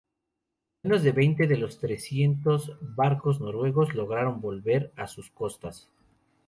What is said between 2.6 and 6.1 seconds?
barcos noruegos lograron volver a sus costas.